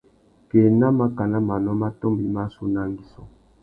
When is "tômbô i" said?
1.99-2.33